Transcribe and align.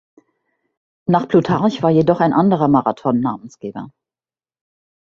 Nach 1.05 1.27
Plutarch 1.27 1.83
war 1.83 1.91
jedoch 1.91 2.21
ein 2.21 2.33
anderer 2.33 2.67
Marathon 2.67 3.19
Namensgeber. 3.19 3.91